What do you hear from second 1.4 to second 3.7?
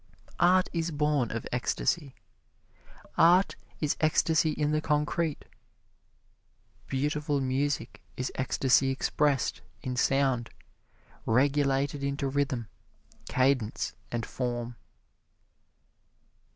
ecstasy art